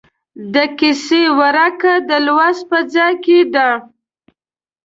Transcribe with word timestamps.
د 0.53 0.55
کیسې 0.79 1.21
ورکه 1.39 1.93
د 2.09 2.11
لوست 2.25 2.63
په 2.69 2.79
ځای 2.93 3.13
کې 3.23 3.37
ده. 3.53 3.69